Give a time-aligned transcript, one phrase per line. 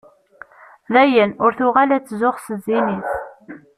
[0.93, 3.09] Dayen, ur tuɣal ad tzuxx s zzin-is.